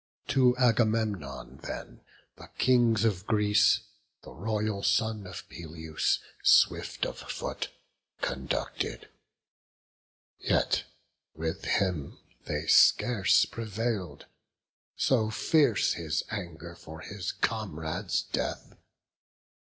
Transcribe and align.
To 0.29 0.57
Agamemnon 0.57 1.57
then 1.61 2.01
the 2.35 2.47
Kings 2.57 3.05
of 3.05 3.27
Greece 3.27 3.81
The 4.23 4.31
royal 4.33 4.81
son 4.81 5.27
of 5.27 5.47
Peleus, 5.47 6.17
swift 6.43 7.05
of 7.05 7.19
foot, 7.19 7.69
Conducted; 8.19 9.09
yet 10.39 10.85
with 11.35 11.65
him 11.65 12.17
they 12.47 12.65
scarce 12.65 13.45
prevail'd; 13.45 14.25
So 14.95 15.29
fierce 15.29 15.93
his 15.93 16.23
anger 16.31 16.73
for 16.75 17.01
his 17.01 17.31
comrade's 17.31 18.23
death. 18.23 18.73